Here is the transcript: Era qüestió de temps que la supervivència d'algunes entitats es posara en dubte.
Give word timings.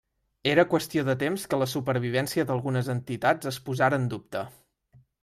Era 0.51 0.63
qüestió 0.69 1.01
de 1.09 1.15
temps 1.23 1.43
que 1.51 1.59
la 1.63 1.67
supervivència 1.73 2.45
d'algunes 2.53 2.89
entitats 2.95 3.51
es 3.53 3.61
posara 3.69 4.01
en 4.05 4.09
dubte. 4.15 4.43